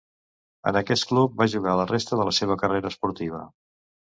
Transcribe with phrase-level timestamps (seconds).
[0.71, 3.45] En aquest club va jugar la resta de la seva carrera esportiva.